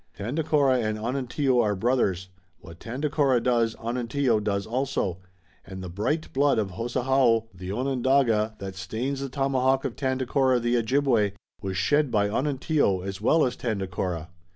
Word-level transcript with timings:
Tandakora 0.17 0.79
and 0.81 0.97
Onontio 0.97 1.61
are 1.61 1.75
brothers. 1.75 2.29
What 2.59 2.79
Tandakora 2.79 3.39
does 3.39 3.75
Onontio 3.75 4.39
does 4.43 4.65
also, 4.65 5.19
and 5.63 5.83
the 5.83 5.89
bright 5.91 6.33
blood 6.33 6.57
of 6.57 6.71
Hosahaho, 6.71 7.43
the 7.53 7.71
Onondaga, 7.71 8.55
that 8.57 8.73
stains 8.73 9.19
the 9.19 9.29
tomahawk 9.29 9.85
of 9.85 9.95
Tandakora, 9.95 10.59
the 10.59 10.75
Ojibway, 10.77 11.33
was 11.61 11.77
shed 11.77 12.09
by 12.09 12.29
Onontio 12.29 13.01
as 13.05 13.21
well 13.21 13.45
as 13.45 13.55
Tandakora. 13.55 14.29